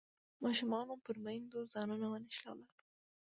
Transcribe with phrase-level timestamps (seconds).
[0.43, 2.69] ماشومانو پر میندو ځانونه ونښلول.